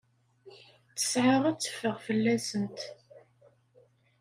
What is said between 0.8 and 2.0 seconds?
Ttesɛa ad teffeɣ